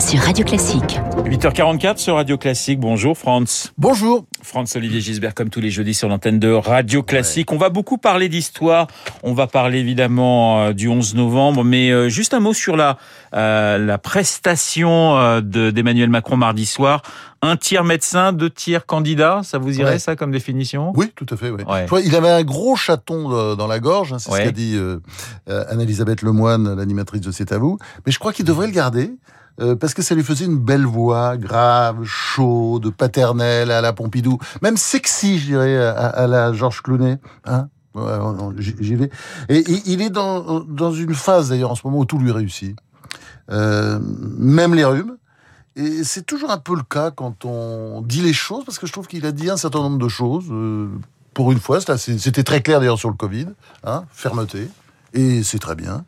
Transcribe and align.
sur 0.00 0.20
Radio 0.20 0.44
Classique. 0.44 1.00
8h44 1.24 1.96
sur 1.96 2.14
Radio 2.14 2.38
Classique. 2.38 2.78
Bonjour 2.78 3.18
Franz. 3.18 3.70
Bonjour. 3.78 4.26
Franz 4.42 4.76
Olivier 4.76 5.00
Gisbert 5.00 5.34
comme 5.34 5.50
tous 5.50 5.60
les 5.60 5.70
jeudis 5.70 5.94
sur 5.94 6.08
l'antenne 6.08 6.38
de 6.38 6.52
Radio 6.52 7.02
Classique. 7.02 7.50
On 7.50 7.58
va 7.58 7.68
beaucoup 7.68 7.98
parler 7.98 8.28
d'histoire. 8.28 8.86
On 9.24 9.34
va 9.34 9.48
parler 9.48 9.78
évidemment 9.78 10.60
euh, 10.60 10.72
du 10.72 10.88
11 10.88 11.16
novembre, 11.16 11.64
mais 11.64 11.90
euh, 11.90 12.08
juste 12.08 12.32
un 12.32 12.40
mot 12.40 12.52
sur 12.52 12.76
la 12.76 12.96
euh, 13.34 13.78
la 13.78 13.98
prestation 13.98 15.40
d'Emmanuel 15.40 16.10
Macron 16.10 16.36
mardi 16.36 16.66
soir. 16.66 17.02
Un 17.42 17.56
tiers 17.56 17.84
médecin, 17.84 18.32
deux 18.32 18.50
tiers 18.50 18.86
candidat, 18.86 19.40
ça 19.42 19.58
vous 19.58 19.78
irait 19.78 19.98
ça 19.98 20.16
comme 20.16 20.32
définition? 20.32 20.92
Oui, 20.96 21.12
tout 21.14 21.26
à 21.30 21.36
fait. 21.36 21.50
Oui. 21.50 21.62
Il 22.04 22.14
avait 22.14 22.30
un 22.30 22.42
gros 22.42 22.76
chaton 22.76 23.54
dans 23.54 23.66
la 23.66 23.78
gorge, 23.78 24.12
hein, 24.12 24.18
c'est 24.18 24.30
ce 24.30 24.38
qu'a 24.38 24.50
dit 24.50 24.78
Anne-Elisabeth 25.46 26.22
Lemoine, 26.22 26.74
l'animatrice 26.74 27.20
de 27.20 27.30
C'est 27.30 27.52
à 27.52 27.58
vous. 27.58 27.78
Mais 28.06 28.12
je 28.12 28.18
crois 28.18 28.32
qu'il 28.32 28.44
devrait 28.44 28.66
le 28.66 28.72
garder. 28.72 29.12
Euh, 29.60 29.74
parce 29.74 29.94
que 29.94 30.02
ça 30.02 30.14
lui 30.14 30.22
faisait 30.22 30.44
une 30.44 30.58
belle 30.58 30.86
voix, 30.86 31.36
grave, 31.36 32.04
chaude, 32.04 32.90
paternelle 32.90 33.70
à 33.70 33.80
la 33.80 33.92
Pompidou, 33.92 34.38
même 34.62 34.76
sexy, 34.76 35.38
je 35.38 35.46
dirais, 35.46 35.76
à, 35.76 36.26
la 36.26 36.52
Georges 36.52 36.82
Clooney. 36.82 37.18
Hein 37.44 37.68
J'y 38.58 38.94
vais. 38.94 39.10
Et, 39.48 39.64
il 39.86 40.02
est 40.02 40.10
dans, 40.10 40.60
dans 40.60 40.92
une 40.92 41.14
phase 41.14 41.48
d'ailleurs 41.48 41.72
en 41.72 41.74
ce 41.74 41.82
moment 41.84 41.98
où 41.98 42.04
tout 42.04 42.18
lui 42.18 42.30
réussit. 42.30 42.76
Euh, 43.50 43.98
même 44.38 44.74
les 44.74 44.84
rhumes. 44.84 45.16
Et 45.76 46.02
c'est 46.04 46.22
toujours 46.22 46.50
un 46.50 46.58
peu 46.58 46.74
le 46.74 46.82
cas 46.82 47.10
quand 47.10 47.44
on 47.44 48.02
dit 48.02 48.20
les 48.20 48.32
choses, 48.32 48.64
parce 48.64 48.78
que 48.78 48.86
je 48.86 48.92
trouve 48.92 49.06
qu'il 49.06 49.24
a 49.26 49.32
dit 49.32 49.48
un 49.48 49.56
certain 49.56 49.80
nombre 49.80 49.98
de 49.98 50.08
choses. 50.08 50.46
Euh, 50.50 50.88
pour 51.34 51.52
une 51.52 51.60
fois, 51.60 51.78
c'était 51.80 52.42
très 52.42 52.62
clair 52.62 52.80
d'ailleurs 52.80 52.98
sur 52.98 53.10
le 53.10 53.14
Covid, 53.14 53.46
hein, 53.84 54.04
fermeté 54.10 54.68
et 55.14 55.42
c'est 55.42 55.58
très 55.58 55.74
bien. 55.74 56.04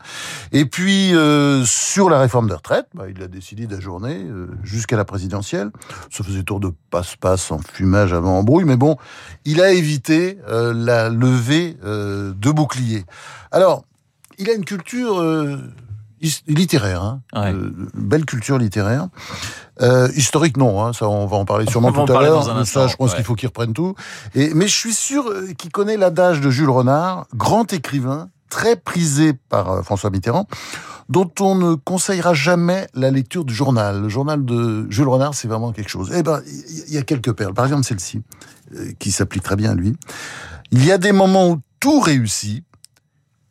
Et 0.52 0.64
puis 0.64 1.14
euh, 1.14 1.64
sur 1.64 2.10
la 2.10 2.18
réforme 2.18 2.48
des 2.48 2.54
retraites, 2.54 2.88
bah, 2.94 3.04
il 3.08 3.22
a 3.22 3.28
décidé 3.28 3.66
d'ajourner 3.66 4.24
euh, 4.24 4.48
jusqu'à 4.62 4.96
la 4.96 5.04
présidentielle. 5.04 5.70
Ça 6.10 6.24
faisait 6.24 6.42
tour 6.42 6.60
de 6.60 6.72
passe-passe 6.90 7.50
en 7.50 7.58
fumage 7.58 8.12
avant 8.12 8.38
embrouille, 8.38 8.64
mais 8.64 8.76
bon, 8.76 8.96
il 9.44 9.60
a 9.60 9.72
évité 9.72 10.38
euh, 10.48 10.72
la 10.74 11.08
levée 11.08 11.76
de 11.82 12.50
boucliers. 12.50 13.04
Alors, 13.50 13.84
il 14.38 14.50
a 14.50 14.54
une 14.54 14.64
culture 14.64 15.22
littéraire, 16.46 17.02
hein, 17.02 17.54
belle 17.94 18.24
culture 18.24 18.58
littéraire. 18.58 19.08
historique, 20.14 20.56
non, 20.56 20.84
hein, 20.84 20.92
ça 20.92 21.08
on 21.08 21.26
va 21.26 21.36
en 21.36 21.44
parler 21.44 21.66
sûrement 21.66 21.92
tout 21.92 22.12
à 22.12 22.22
l'heure. 22.22 22.66
Ça, 22.66 22.86
je 22.86 22.96
pense 22.96 23.14
qu'il 23.14 23.24
faut 23.24 23.34
qu'il 23.34 23.48
reprenne 23.48 23.72
tout. 23.72 23.94
Et, 24.34 24.52
mais 24.54 24.68
je 24.68 24.74
suis 24.74 24.94
sûr 24.94 25.24
qu'il 25.56 25.70
connaît 25.70 25.96
l'adage 25.96 26.40
de 26.40 26.50
Jules 26.50 26.70
Renard, 26.70 27.26
grand 27.34 27.72
écrivain 27.72 28.28
très 28.50 28.76
prisé 28.76 29.32
par 29.32 29.70
euh, 29.70 29.82
François 29.82 30.10
Mitterrand, 30.10 30.46
dont 31.08 31.30
on 31.40 31.54
ne 31.54 31.74
conseillera 31.74 32.34
jamais 32.34 32.86
la 32.94 33.10
lecture 33.10 33.46
du 33.46 33.54
journal. 33.54 34.02
Le 34.02 34.08
journal 34.10 34.44
de 34.44 34.86
Jules 34.90 35.08
Renard, 35.08 35.34
c'est 35.34 35.48
vraiment 35.48 35.72
quelque 35.72 35.88
chose. 35.88 36.12
Eh 36.14 36.22
ben, 36.22 36.42
il 36.86 36.92
y 36.92 36.98
a 36.98 37.02
quelques 37.02 37.32
perles. 37.32 37.54
Par 37.54 37.64
exemple, 37.64 37.84
celle-ci, 37.84 38.20
euh, 38.74 38.92
qui 38.98 39.10
s'applique 39.10 39.42
très 39.42 39.56
bien 39.56 39.70
à 39.70 39.74
lui. 39.74 39.96
Il 40.72 40.84
y 40.84 40.92
a 40.92 40.98
des 40.98 41.12
moments 41.12 41.48
où 41.48 41.60
tout 41.80 42.00
réussit. 42.00 42.64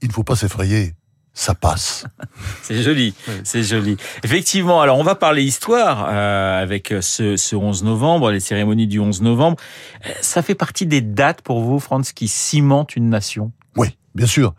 Il 0.02 0.10
ne 0.10 0.14
faut 0.14 0.24
pas 0.24 0.36
s'effrayer. 0.36 0.94
Ça 1.34 1.56
passe. 1.56 2.06
c'est 2.64 2.82
joli, 2.82 3.14
c'est 3.44 3.64
joli. 3.64 3.98
Effectivement, 4.24 4.82
alors 4.82 4.98
on 4.98 5.04
va 5.04 5.16
parler 5.16 5.44
histoire 5.44 6.06
euh, 6.10 6.62
avec 6.62 6.94
ce, 7.02 7.38
ce 7.38 7.56
11 7.56 7.84
novembre, 7.84 8.32
les 8.32 8.42
cérémonies 8.42 8.88
du 8.88 9.00
11 9.00 9.22
novembre. 9.22 9.58
Ça 10.22 10.42
fait 10.42 10.56
partie 10.56 10.86
des 10.86 11.02
dates 11.02 11.42
pour 11.42 11.62
vous, 11.62 11.80
Franz, 11.80 12.12
qui 12.14 12.28
cimentent 12.28 12.96
une 12.96 13.10
nation? 13.10 13.54
Oui, 13.78 13.96
Bien 14.20 14.28
sûr. 14.28 14.54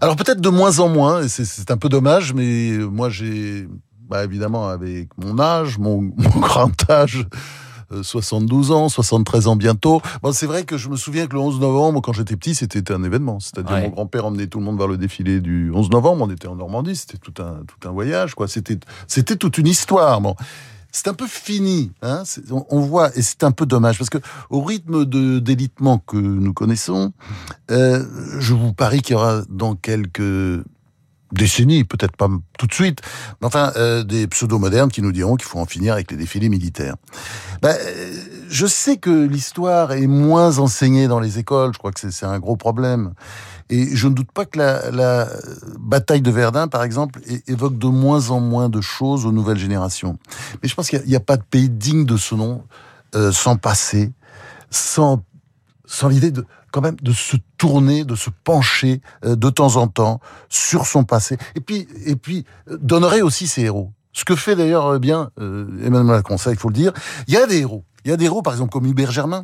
Alors 0.00 0.16
peut-être 0.16 0.40
de 0.40 0.48
moins 0.48 0.80
en 0.80 0.88
moins, 0.88 1.22
et 1.22 1.28
c'est 1.28 1.70
un 1.70 1.76
peu 1.76 1.88
dommage, 1.88 2.34
mais 2.34 2.72
moi 2.78 3.10
j'ai, 3.10 3.68
bah, 4.08 4.24
évidemment 4.24 4.66
avec 4.66 5.08
mon 5.16 5.38
âge, 5.38 5.78
mon, 5.78 6.00
mon 6.16 6.40
grand 6.40 6.90
âge, 6.90 7.24
72 8.02 8.72
euh, 8.72 8.74
ans, 8.74 8.88
73 8.88 9.46
ans 9.46 9.54
bientôt. 9.54 10.02
Bon, 10.20 10.32
c'est 10.32 10.46
vrai 10.46 10.64
que 10.64 10.76
je 10.76 10.88
me 10.88 10.96
souviens 10.96 11.28
que 11.28 11.34
le 11.34 11.38
11 11.38 11.60
novembre, 11.60 12.00
quand 12.00 12.12
j'étais 12.12 12.34
petit, 12.34 12.56
c'était 12.56 12.90
un 12.90 13.04
événement. 13.04 13.38
C'est-à-dire 13.38 13.76
mon 13.76 13.90
grand-père 13.90 14.26
emmenait 14.26 14.48
tout 14.48 14.58
le 14.58 14.64
monde 14.64 14.78
vers 14.78 14.88
le 14.88 14.96
défilé 14.96 15.40
du 15.40 15.70
11 15.72 15.90
novembre. 15.90 16.24
On 16.26 16.30
était 16.30 16.48
en 16.48 16.56
Normandie, 16.56 16.96
c'était 16.96 17.18
tout 17.18 17.40
un 17.40 17.60
tout 17.68 17.88
un 17.88 17.92
voyage, 17.92 18.34
quoi. 18.34 18.48
C'était 18.48 18.80
c'était 19.06 19.36
toute 19.36 19.58
une 19.58 19.68
histoire. 19.68 20.20
Bon 20.20 20.34
c'est 20.94 21.08
un 21.08 21.14
peu 21.14 21.26
fini. 21.26 21.90
Hein 22.02 22.22
on, 22.50 22.80
voit, 22.80 23.14
et 23.16 23.22
c'est 23.22 23.42
un 23.42 23.50
peu 23.50 23.66
dommage, 23.66 23.98
parce 23.98 24.10
que 24.10 24.18
au 24.48 24.62
rythme 24.62 25.04
de 25.04 25.40
d'élitement 25.40 25.98
que 25.98 26.16
nous 26.16 26.52
connaissons, 26.54 27.12
euh, 27.72 28.04
je 28.38 28.54
vous 28.54 28.72
parie 28.72 29.02
qu'il 29.02 29.14
y 29.14 29.16
aura 29.16 29.42
dans 29.48 29.74
quelques 29.74 30.62
décennies, 31.32 31.82
peut-être 31.82 32.16
pas 32.16 32.28
tout 32.58 32.68
de 32.68 32.72
suite, 32.72 33.00
mais 33.40 33.48
enfin 33.48 33.72
euh, 33.74 34.04
des 34.04 34.28
pseudo-modernes 34.28 34.90
qui 34.90 35.02
nous 35.02 35.10
diront 35.10 35.34
qu'il 35.34 35.48
faut 35.48 35.58
en 35.58 35.66
finir 35.66 35.94
avec 35.94 36.12
les 36.12 36.16
défilés 36.16 36.48
militaires. 36.48 36.94
Ben, 37.60 37.76
je 38.48 38.66
sais 38.66 38.96
que 38.96 39.10
l'histoire 39.10 39.90
est 39.92 40.06
moins 40.06 40.58
enseignée 40.58 41.08
dans 41.08 41.18
les 41.18 41.40
écoles, 41.40 41.72
je 41.74 41.78
crois 41.78 41.90
que 41.90 42.08
c'est 42.08 42.24
un 42.24 42.38
gros 42.38 42.56
problème. 42.56 43.14
Et 43.70 43.96
je 43.96 44.08
ne 44.08 44.14
doute 44.14 44.30
pas 44.32 44.44
que 44.44 44.58
la, 44.58 44.90
la 44.90 45.28
bataille 45.78 46.20
de 46.20 46.30
Verdun, 46.30 46.68
par 46.68 46.82
exemple, 46.82 47.20
évoque 47.46 47.78
de 47.78 47.86
moins 47.86 48.30
en 48.30 48.40
moins 48.40 48.68
de 48.68 48.80
choses 48.80 49.26
aux 49.26 49.32
nouvelles 49.32 49.58
générations. 49.58 50.18
Mais 50.62 50.68
je 50.68 50.74
pense 50.74 50.88
qu'il 50.88 51.02
n'y 51.06 51.16
a, 51.16 51.20
pas 51.20 51.36
de 51.36 51.42
pays 51.42 51.70
digne 51.70 52.04
de 52.04 52.16
ce 52.16 52.34
nom 52.34 52.64
euh, 53.14 53.32
sans 53.32 53.56
passé, 53.56 54.12
sans, 54.70 55.22
sans 55.86 56.08
l'idée 56.08 56.30
de 56.30 56.44
quand 56.72 56.80
même 56.80 56.96
de 57.00 57.12
se 57.12 57.36
tourner, 57.56 58.04
de 58.04 58.16
se 58.16 58.30
pencher 58.30 59.00
euh, 59.24 59.36
de 59.36 59.48
temps 59.48 59.76
en 59.76 59.86
temps 59.86 60.20
sur 60.48 60.86
son 60.86 61.04
passé, 61.04 61.38
et 61.54 61.60
puis 61.60 61.86
et 62.04 62.16
puis 62.16 62.44
euh, 62.68 62.76
d'honorer 62.80 63.22
aussi 63.22 63.46
ses 63.46 63.62
héros. 63.62 63.92
Ce 64.12 64.24
que 64.24 64.34
fait 64.34 64.56
d'ailleurs 64.56 64.86
euh, 64.86 64.98
bien 64.98 65.30
euh, 65.40 65.66
Emmanuel 65.84 66.16
Macron, 66.16 66.36
ça 66.36 66.50
il 66.50 66.56
faut 66.56 66.68
le 66.68 66.74
dire. 66.74 66.92
Il 67.28 67.34
y 67.34 67.36
a 67.36 67.46
des 67.46 67.58
héros. 67.58 67.84
Il 68.04 68.10
y 68.10 68.12
a 68.12 68.16
des 68.16 68.26
héros, 68.26 68.42
par 68.42 68.52
exemple, 68.52 68.70
comme 68.70 68.84
Hubert 68.84 69.10
Germain, 69.12 69.42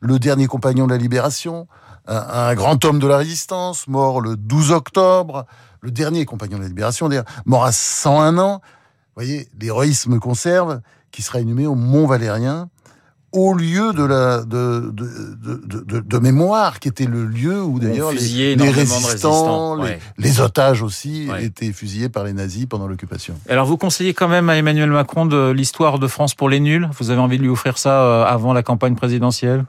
le 0.00 0.18
dernier 0.18 0.46
compagnon 0.46 0.86
de 0.86 0.92
la 0.92 0.98
Libération, 0.98 1.66
un, 2.06 2.54
grand 2.54 2.84
homme 2.84 2.98
de 2.98 3.06
la 3.06 3.18
résistance, 3.18 3.86
mort 3.88 4.20
le 4.20 4.36
12 4.36 4.72
octobre, 4.72 5.46
le 5.80 5.90
dernier 5.90 6.24
compagnon 6.24 6.58
de 6.58 6.62
la 6.62 6.68
Libération, 6.68 7.08
d'ailleurs, 7.08 7.24
mort 7.46 7.64
à 7.64 7.72
101 7.72 8.38
ans. 8.38 8.60
Vous 9.14 9.22
voyez, 9.22 9.48
l'héroïsme 9.60 10.18
conserve, 10.18 10.80
qui 11.10 11.22
sera 11.22 11.40
inhumé 11.40 11.66
au 11.66 11.74
Mont 11.74 12.06
Valérien, 12.06 12.68
au 13.32 13.54
lieu 13.54 13.92
de 13.94 14.04
la 14.04 14.42
de, 14.42 14.92
de, 14.92 15.62
de, 15.64 16.00
de, 16.00 16.18
mémoire, 16.18 16.80
qui 16.80 16.88
était 16.88 17.06
le 17.06 17.24
lieu 17.24 17.62
où 17.62 17.78
d'ailleurs 17.78 18.12
les, 18.12 18.56
les, 18.56 18.70
résistants, 18.70 19.78
les, 20.18 20.40
otages 20.40 20.82
aussi, 20.82 21.28
étaient 21.40 21.72
fusillés 21.72 22.10
par 22.10 22.24
les 22.24 22.34
nazis 22.34 22.66
pendant 22.66 22.86
l'occupation. 22.86 23.34
Alors 23.48 23.66
vous 23.66 23.78
conseillez 23.78 24.12
quand 24.12 24.28
même 24.28 24.50
à 24.50 24.56
Emmanuel 24.56 24.90
Macron 24.90 25.24
de 25.24 25.50
l'histoire 25.50 25.98
de 25.98 26.06
France 26.06 26.34
pour 26.34 26.50
les 26.50 26.60
nuls? 26.60 26.88
Vous 26.98 27.10
avez 27.10 27.20
envie 27.20 27.38
de 27.38 27.42
lui 27.42 27.48
offrir 27.48 27.78
ça 27.78 28.02
euh, 28.02 28.24
avant 28.24 28.52
la 28.52 28.62
campagne 28.62 28.96
présidentielle? 28.96 29.64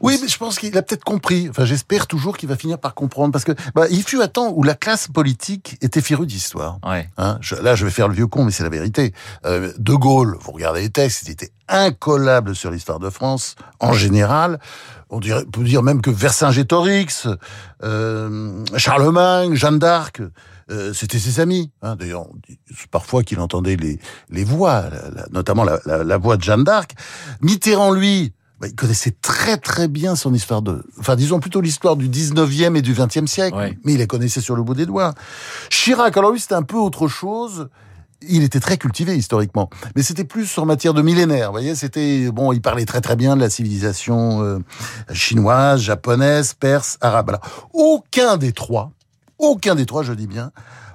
Oui, 0.00 0.18
mais 0.20 0.28
je 0.28 0.38
pense 0.38 0.58
qu'il 0.58 0.76
a 0.76 0.82
peut-être 0.82 1.04
compris. 1.04 1.48
Enfin, 1.50 1.64
j'espère 1.64 2.06
toujours 2.06 2.36
qu'il 2.36 2.48
va 2.48 2.56
finir 2.56 2.78
par 2.78 2.94
comprendre, 2.94 3.32
parce 3.32 3.44
que 3.44 3.52
bah, 3.74 3.86
il 3.90 4.02
fut 4.02 4.20
un 4.20 4.28
temps 4.28 4.52
où 4.54 4.62
la 4.62 4.74
classe 4.74 5.08
politique 5.08 5.76
était 5.82 6.00
férue 6.00 6.26
d'histoire. 6.26 6.78
Ouais. 6.86 7.08
Hein, 7.18 7.38
là, 7.62 7.74
je 7.74 7.84
vais 7.84 7.90
faire 7.90 8.08
le 8.08 8.14
vieux 8.14 8.26
con, 8.26 8.44
mais 8.44 8.50
c'est 8.50 8.62
la 8.62 8.70
vérité. 8.70 9.12
Euh, 9.44 9.72
de 9.78 9.94
Gaulle, 9.94 10.36
vous 10.40 10.52
regardez 10.52 10.80
les 10.80 10.90
textes, 10.90 11.22
il 11.26 11.30
était 11.30 11.50
incollable 11.68 12.54
sur 12.54 12.70
l'histoire 12.70 12.98
de 12.98 13.10
France 13.10 13.56
en 13.78 13.92
général. 13.92 14.58
On 15.10 15.20
dirait, 15.20 15.44
peut 15.44 15.62
dire 15.64 15.82
même 15.82 16.00
que 16.00 16.10
Vercingétorix, 16.10 17.26
euh, 17.82 18.64
Charlemagne, 18.76 19.54
Jeanne 19.54 19.78
d'Arc. 19.78 20.22
Euh, 20.70 20.92
c'était 20.92 21.18
ses 21.18 21.40
amis. 21.40 21.72
Hein. 21.82 21.96
D'ailleurs, 21.96 22.26
parfois 22.92 23.24
qu'il 23.24 23.40
entendait 23.40 23.74
les, 23.76 23.98
les 24.30 24.44
voix, 24.44 24.84
notamment 25.32 25.64
la, 25.64 25.80
la, 25.84 26.04
la, 26.04 26.16
voix 26.16 26.36
de 26.36 26.42
Jeanne 26.42 26.62
d'Arc. 26.62 26.92
Mitterrand, 27.40 27.90
lui, 27.90 28.32
il 28.66 28.74
connaissait 28.74 29.14
très 29.22 29.56
très 29.56 29.88
bien 29.88 30.16
son 30.16 30.34
histoire 30.34 30.62
de, 30.62 30.84
enfin 30.98 31.16
disons 31.16 31.40
plutôt 31.40 31.60
l'histoire 31.60 31.96
du 31.96 32.08
19e 32.08 32.76
et 32.76 32.82
du 32.82 32.94
20e 32.94 33.26
siècle, 33.26 33.56
mais 33.84 33.94
il 33.94 33.98
la 33.98 34.06
connaissait 34.06 34.40
sur 34.40 34.54
le 34.54 34.62
bout 34.62 34.74
des 34.74 34.86
doigts. 34.86 35.14
Chirac, 35.70 36.16
alors 36.16 36.32
lui 36.32 36.40
c'était 36.40 36.54
un 36.54 36.62
peu 36.62 36.76
autre 36.76 37.08
chose. 37.08 37.68
Il 38.28 38.42
était 38.42 38.60
très 38.60 38.76
cultivé 38.76 39.16
historiquement, 39.16 39.70
mais 39.96 40.02
c'était 40.02 40.24
plus 40.24 40.58
en 40.58 40.66
matière 40.66 40.92
de 40.92 41.00
millénaire. 41.00 41.46
Vous 41.46 41.52
voyez, 41.52 41.74
c'était 41.74 42.30
bon. 42.30 42.52
Il 42.52 42.60
parlait 42.60 42.84
très 42.84 43.00
très 43.00 43.16
bien 43.16 43.34
de 43.34 43.40
la 43.40 43.48
civilisation 43.48 44.42
euh, 44.42 44.58
chinoise, 45.10 45.80
japonaise, 45.80 46.52
perse, 46.52 46.98
arabe. 47.00 47.30
Alors, 47.30 47.70
aucun 47.72 48.36
des 48.36 48.52
trois, 48.52 48.92
aucun 49.38 49.74
des 49.74 49.86
trois, 49.86 50.02
je 50.02 50.12
dis 50.12 50.26
bien, 50.26 50.52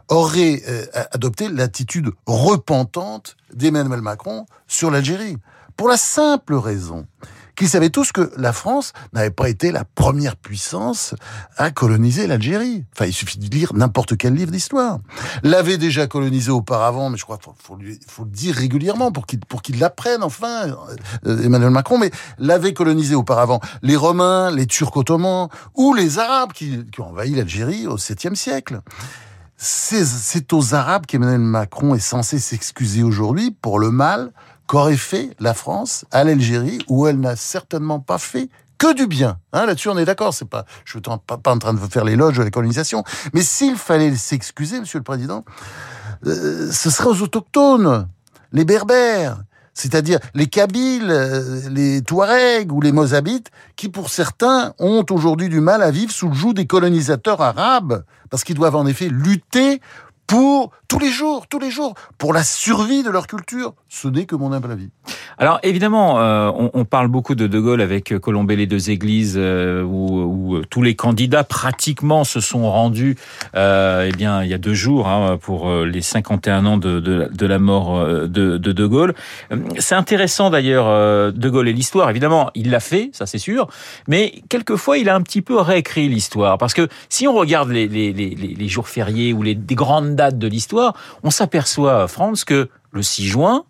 aurait 0.07 0.62
euh, 0.68 0.86
adopté 1.12 1.50
l'attitude 1.50 2.12
repentante 2.28 3.38
d'Emmanuel 3.56 4.01
Macron 4.01 4.45
sur 4.68 4.92
l'Algérie, 4.92 5.38
pour 5.75 5.88
la 5.88 5.98
simple 5.98 6.54
raison 6.54 7.07
qu'ils 7.56 7.69
savaient 7.69 7.90
tous 7.90 8.12
que 8.12 8.31
la 8.38 8.54
France 8.54 8.94
n'avait 9.13 9.31
pas 9.31 9.50
été 9.50 9.72
la 9.72 9.84
première 9.86 10.36
puissance 10.36 11.16
à 11.57 11.72
coloniser 11.72 12.28
l'Algérie. 12.28 12.86
Enfin, 12.94 13.06
il 13.06 13.13
suffit 13.13 13.38
de 13.38 13.50
lire 13.50 13.74
n'importe 13.74 14.18
quel 14.18 14.34
livre 14.34 14.52
d'histoire. 14.52 15.00
L'avait 15.44 15.78
déjà 15.78 16.07
colonisé 16.07 16.52
auparavant, 16.52 17.10
mais 17.10 17.18
je 17.18 17.24
crois 17.24 17.38
qu'il 17.38 17.54
faut, 18.07 18.24
le 18.25 18.30
dire 18.30 18.56
régulièrement 18.56 19.12
pour 19.12 19.25
qu'il 19.25 19.40
pour 19.40 19.62
l'apprenne 19.80 20.24
enfin, 20.24 20.75
euh, 21.25 21.44
Emmanuel 21.44 21.72
Macron, 21.72 21.98
mais 21.98 22.12
l'avait 22.38 22.74
colonisé 22.74 23.16
auparavant 23.16 23.60
les 23.81 23.96
Romains, 23.96 24.51
les 24.51 24.68
Turcs 24.68 24.96
ottomans 24.96 25.50
ou 25.74 25.94
les 25.94 26.19
Arabes 26.19 26.54
qui, 26.54 26.86
qui 26.92 27.01
ont 27.01 27.10
envahi 27.10 27.36
l'Algérie 27.36 27.88
au 27.88 27.98
7e 27.98 28.36
siècle. 28.36 28.81
c'est 29.58 30.54
aux 30.54 30.74
Arabes 30.74 31.06
qu'Emmanuel 31.06 31.40
Macron 31.40 31.96
est 31.96 32.00
censé 32.00 32.40
s'excuser 32.40 33.04
aujourd'hui 33.04 33.51
pour 33.51 33.80
le 33.80 33.92
mal 33.92 34.31
qu'aurait 34.67 34.97
fait 34.97 35.35
la 35.39 35.53
France 35.53 36.06
à 36.12 36.23
l'Algérie, 36.23 36.79
où 36.88 37.07
elle 37.07 37.19
n'a 37.19 37.35
certainement 37.35 38.00
pas 38.00 38.17
fait 38.17 38.50
que 38.77 38.94
du 38.94 39.07
bien. 39.07 39.38
Hein, 39.53 39.65
Là-dessus, 39.65 39.89
on 39.89 39.97
est 39.97 40.06
d'accord. 40.06 40.33
C'est 40.33 40.50
pas, 40.50 40.65
je 40.83 40.91
suis 40.91 41.01
pas, 41.01 41.39
en 41.45 41.59
train 41.59 41.73
de 41.73 41.79
faire 41.79 42.03
l'éloge 42.03 42.38
de 42.38 42.44
la 42.44 42.51
colonisation. 42.51 43.03
Mais 43.33 43.41
s'il 43.41 43.75
fallait 43.75 44.15
s'excuser, 44.15 44.79
Monsieur 44.79 45.00
le 45.00 45.03
Président, 45.03 45.45
euh, 46.25 46.71
ce 46.71 46.89
serait 46.89 47.09
aux 47.09 47.21
autochtones, 47.21 48.07
les 48.51 48.65
Berbères, 48.65 49.38
c'est-à-dire 49.73 50.19
les 50.33 50.47
Kabyles, 50.47 51.09
euh, 51.09 51.69
les 51.69 52.01
Touaregs 52.01 52.71
ou 52.71 52.81
les 52.81 52.91
Mozabites, 52.91 53.51
qui 53.75 53.89
pour 53.89 54.09
certains 54.09 54.73
ont 54.79 55.06
aujourd'hui 55.09 55.50
du 55.50 55.59
mal 55.59 55.83
à 55.83 55.91
vivre 55.91 56.12
sous 56.12 56.29
le 56.29 56.33
joug 56.33 56.53
des 56.53 56.65
colonisateurs 56.65 57.41
arabes, 57.41 58.03
parce 58.29 58.44
qu'ils 58.44 58.56
doivent 58.56 58.77
en 58.77 58.85
effet 58.88 59.09
lutter 59.09 59.81
pour 60.27 60.72
tous 60.88 61.00
les 61.00 61.10
jours, 61.10 61.48
tous 61.48 61.60
les 61.60 61.72
jours, 61.72 61.94
pour 62.18 62.33
la 62.33 62.44
survie 62.44 63.04
de 63.04 63.10
leur 63.10 63.27
culture. 63.27 63.74
Ce 63.89 64.07
n'est 64.07 64.25
que 64.25 64.36
mon 64.36 64.51
humble 64.51 64.72
avis. 64.72 64.89
Alors 65.38 65.60
évidemment, 65.63 66.19
euh, 66.19 66.51
on, 66.74 66.86
parle 66.86 67.07
beaucoup 67.07 67.36
de 67.36 67.48
De 67.48 67.60
Gaulle 67.60 67.81
avec 67.81 68.12
euh, 68.13 68.19
Colombey 68.19 68.56
les 68.56 68.68
deux 68.68 68.89
églises, 68.89 69.36
euh, 69.38 69.83
où, 69.83 70.56
où, 70.56 70.62
tous 70.69 70.81
les 70.81 70.95
candidats 70.95 71.44
pratiquement 71.44 72.24
se 72.24 72.39
sont 72.39 72.69
rendus. 72.72 73.18
Euh, 73.56 74.10
eh 74.10 74.16
bien, 74.16 74.44
il 74.44 74.50
y 74.50 74.54
a 74.54 74.57
deux 74.57 74.74
jours 74.74 75.07
hein, 75.07 75.38
pour 75.42 75.72
les 75.74 76.01
51 76.01 76.66
ans 76.66 76.77
de, 76.77 77.45
la 77.45 77.60
mort 77.60 78.06
de, 78.06 78.27
de, 78.57 78.86
Gaulle. 78.86 79.13
C'est 79.80 79.95
intéressant 79.95 80.50
d'ailleurs 80.50 81.33
De 81.33 81.50
Gaulle 81.50 81.68
et 81.68 81.74
l'histoire. 81.74 82.10
Évidemment, 82.10 82.50
il 82.56 82.69
l'a 82.69 82.80
fait, 82.80 83.10
ça 83.13 83.25
c'est 83.25 83.38
sûr, 83.38 83.68
mais 84.07 84.42
quelquefois 84.50 84.98
il 84.98 85.10
a 85.10 85.16
un 85.16 85.22
petit 85.22 85.42
peu 85.42 85.60
réécrit 85.60 86.07
l'histoire 86.07 86.57
parce 86.57 86.74
que 86.74 86.88
si 87.10 87.27
on 87.27 87.33
regarde 87.33 87.69
les 87.69 88.68
jours 88.68 88.88
fériés 88.88 89.33
ou 89.33 89.42
les 89.42 89.56
grandes 89.56 90.14
dates 90.15 90.38
de 90.38 90.47
l'histoire, 90.47 90.94
on 91.23 91.31
s'aperçoit, 91.31 92.07
France, 92.07 92.45
que 92.45 92.69
le 92.91 93.03
6 93.03 93.27
juin, 93.27 93.65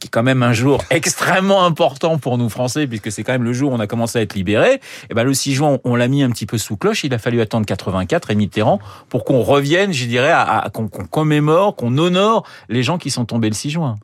qui 0.00 0.08
est 0.08 0.10
quand 0.10 0.24
même 0.24 0.42
un 0.42 0.52
jour 0.52 0.82
extrêmement 0.90 1.64
important 1.64 2.18
pour 2.18 2.38
nous 2.38 2.48
Français, 2.48 2.86
puisque 2.86 3.12
c'est 3.12 3.22
quand 3.22 3.32
même 3.32 3.44
le 3.44 3.52
jour 3.52 3.70
où 3.70 3.74
on 3.74 3.80
a 3.80 3.86
commencé 3.86 4.18
à 4.18 4.22
être 4.22 4.34
libéré. 4.34 4.74
Et 4.74 4.80
eh 5.10 5.14
ben 5.14 5.22
le 5.22 5.32
6 5.32 5.54
juin, 5.54 5.78
on 5.84 5.94
l'a 5.94 6.08
mis 6.08 6.22
un 6.22 6.30
petit 6.30 6.46
peu 6.46 6.58
sous 6.58 6.76
cloche. 6.76 7.04
Il 7.04 7.14
a 7.14 7.18
fallu 7.18 7.40
attendre 7.40 7.66
84 7.66 8.30
et 8.30 8.34
Mitterrand 8.34 8.80
pour 9.08 9.24
qu'on 9.24 9.42
revienne, 9.42 9.92
je 9.92 10.06
dirais, 10.06 10.30
à, 10.32 10.58
à 10.58 10.70
qu'on 10.70 10.88
commémore, 10.88 11.76
qu'on 11.76 11.96
honore 11.98 12.44
les 12.68 12.82
gens 12.82 12.98
qui 12.98 13.10
sont 13.10 13.24
tombés 13.24 13.48
le 13.48 13.54
6 13.54 13.70
juin. 13.70 13.94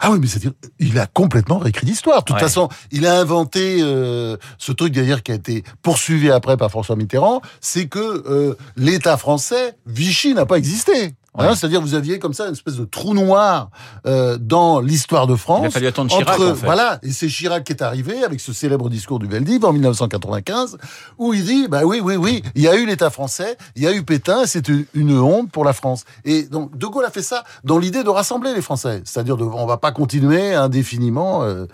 Ah 0.00 0.10
oui, 0.12 0.18
mais 0.20 0.26
c'est-à-dire, 0.28 0.52
il 0.78 0.98
a 0.98 1.06
complètement 1.06 1.58
réécrit 1.58 1.86
l'histoire. 1.86 2.20
De 2.20 2.24
toute 2.24 2.36
ouais. 2.36 2.42
façon, 2.42 2.68
il 2.92 3.06
a 3.06 3.18
inventé 3.18 3.78
euh, 3.80 4.36
ce 4.56 4.72
truc 4.72 4.92
d'ailleurs 4.92 5.22
qui 5.22 5.32
a 5.32 5.34
été 5.34 5.64
poursuivi 5.82 6.30
après 6.30 6.56
par 6.56 6.70
François 6.70 6.94
Mitterrand, 6.94 7.42
c'est 7.60 7.88
que 7.88 7.98
euh, 7.98 8.54
l'État 8.76 9.16
français, 9.16 9.76
Vichy 9.86 10.34
n'a 10.34 10.46
pas 10.46 10.56
existé. 10.56 11.14
Ouais. 11.38 11.46
Hein, 11.46 11.54
C'est-à-dire 11.54 11.80
vous 11.80 11.94
aviez 11.94 12.18
comme 12.18 12.34
ça 12.34 12.46
une 12.46 12.52
espèce 12.52 12.76
de 12.76 12.84
trou 12.84 13.14
noir 13.14 13.70
euh, 14.06 14.38
dans 14.38 14.80
l'histoire 14.80 15.26
de 15.26 15.36
France. 15.36 15.60
Il 15.62 15.66
a 15.66 15.70
fallu 15.70 15.86
attendre 15.86 16.10
Chirac. 16.10 16.28
Entre, 16.34 16.50
en 16.50 16.54
fait. 16.54 16.64
Voilà, 16.66 16.98
et 17.02 17.10
c'est 17.10 17.28
Chirac 17.28 17.64
qui 17.64 17.72
est 17.72 17.82
arrivé 17.82 18.24
avec 18.24 18.40
ce 18.40 18.52
célèbre 18.52 18.88
discours 18.88 19.18
du 19.18 19.26
Veldiv 19.26 19.64
en 19.64 19.72
1995 19.72 20.78
où 21.18 21.34
il 21.34 21.44
dit 21.44 21.68
bah 21.68 21.82
oui 21.84 22.00
oui 22.02 22.16
oui, 22.16 22.42
il 22.54 22.62
y 22.62 22.68
a 22.68 22.76
eu 22.76 22.86
l'État 22.86 23.10
français, 23.10 23.56
il 23.76 23.82
y 23.82 23.86
a 23.86 23.92
eu 23.92 24.02
Pétain, 24.02 24.46
c'est 24.46 24.68
une, 24.68 24.84
une, 24.94 25.18
honte 25.18 25.50
pour 25.50 25.64
la 25.64 25.72
France. 25.72 26.04
Et 26.24 26.44
donc 26.44 26.76
De 26.76 26.86
Gaulle 26.86 27.04
a 27.04 27.10
fait 27.10 27.22
ça 27.22 27.44
dans 27.64 27.78
l'idée 27.78 28.02
de 28.02 28.10
rassembler 28.10 28.54
les 28.54 28.62
Français, 28.62 29.02
c'est-à-dire 29.04 29.36
de, 29.36 29.44
on 29.44 29.66
va 29.66 29.76
pas 29.76 29.92
continuer 29.92 30.54
indéfiniment 30.54 31.42
euh, 31.42 31.66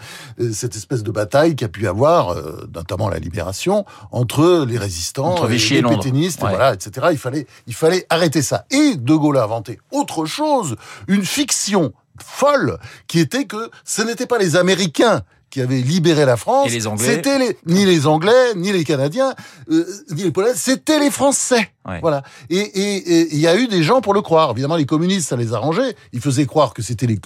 cette 0.53 0.77
espèce 0.77 1.03
de 1.03 1.11
bataille 1.11 1.57
qui 1.57 1.65
a 1.65 1.69
pu 1.69 1.87
avoir, 1.89 2.33
euh, 2.33 2.69
notamment 2.75 3.09
la 3.09 3.19
libération, 3.19 3.85
entre 4.13 4.65
les 4.67 4.79
résistants, 4.79 5.33
entre 5.33 5.51
et 5.51 5.59
les 5.59 5.83
pétainistes, 5.83 6.43
ouais. 6.43 6.51
voilà, 6.51 6.75
etc. 6.75 7.09
Il 7.13 7.19
fallait 7.19 7.47
il 7.67 7.75
fallait 7.75 8.07
arrêter 8.11 8.43
ça. 8.43 8.67
Et 8.71 8.97
De 8.97 9.15
Gaulle 9.15 9.39
a 9.39 9.47
inventé 9.55 9.79
autre 9.91 10.27
chose, 10.27 10.77
une 11.09 11.25
fiction 11.25 11.93
folle, 12.23 12.79
qui 13.07 13.21
était 13.21 13.45
que 13.45 13.71
ce 13.85 14.03
n'étaient 14.03 14.27
pas 14.27 14.39
les 14.39 14.57
Américains 14.57 15.23
qui 15.51 15.61
avaient 15.61 15.81
libéré 15.81 16.25
la 16.25 16.37
France, 16.37 16.71
c'était 16.99 17.39
les, 17.39 17.57
ni 17.67 17.85
les 17.87 18.07
Anglais, 18.07 18.55
ni 18.57 18.73
les 18.73 18.83
Canadiens, 18.83 19.35
euh, 19.71 19.85
ni 20.11 20.25
les 20.25 20.33
Polonais, 20.33 20.55
c'était 20.57 20.99
les 20.99 21.11
Français. 21.11 21.74
Voilà. 22.01 22.23
Et 22.51 23.35
il 23.35 23.39
y 23.39 23.47
a 23.47 23.57
eu 23.57 23.69
des 23.69 23.83
gens 23.83 24.01
pour 24.01 24.15
le 24.15 24.23
croire. 24.23 24.51
Évidemment, 24.53 24.77
les 24.77 24.87
communistes, 24.87 25.29
ça 25.29 25.37
les 25.37 25.53
arrangeait. 25.53 25.95
Ils 26.13 26.21
faisaient 26.21 26.47
croire 26.47 26.73
que 26.73 26.83
c'était 26.83 27.07
les, 27.07 27.21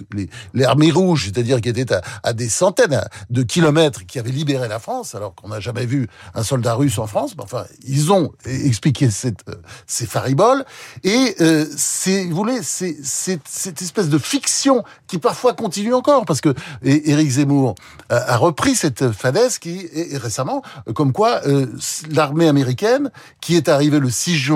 les, 0.55 0.65
armées 0.65 0.91
rouges, 0.91 1.27
c'est-à-dire 1.27 1.61
qui 1.61 1.69
étaient 1.69 1.93
à, 1.93 2.03
à, 2.23 2.33
des 2.33 2.49
centaines 2.49 3.01
de 3.31 3.43
kilomètres, 3.43 4.05
qui 4.07 4.19
avaient 4.19 4.33
libéré 4.33 4.69
la 4.69 4.79
France, 4.79 5.15
alors 5.15 5.35
qu'on 5.35 5.49
n'a 5.49 5.61
jamais 5.61 5.87
vu 5.87 6.09
un 6.35 6.43
soldat 6.43 6.75
russe 6.75 6.99
en 6.99 7.07
France. 7.07 7.35
Mais 7.37 7.45
enfin, 7.45 7.65
ils 7.87 8.13
ont 8.13 8.33
expliqué 8.45 9.11
cette, 9.11 9.49
euh, 9.49 9.55
ces 9.87 10.07
fariboles. 10.07 10.65
Et 11.05 11.37
euh, 11.41 11.65
c'est, 11.77 12.25
vous 12.27 12.37
voulez, 12.37 12.61
c'est 12.63 12.97
cette 13.03 13.83
espèce 13.83 14.09
de 14.09 14.19
fiction 14.19 14.83
qui 15.07 15.19
parfois 15.19 15.55
continue 15.55 15.95
encore, 15.95 16.25
parce 16.25 16.41
que 16.41 16.55
Éric 16.83 17.31
Zemmour 17.31 17.75
a 18.09 18.37
repris 18.37 18.75
cette 18.75 19.13
fadaise 19.13 19.59
qui 19.59 19.89
est 19.93 20.17
récemment, 20.17 20.63
comme 20.95 21.13
quoi 21.13 21.41
euh, 21.47 21.67
l'armée 22.11 22.49
américaine, 22.49 23.11
qui 23.41 23.57
est 23.57 23.69
arrivée 23.69 24.01
le 24.01 24.11
6 24.11 24.37
juin 24.37 24.48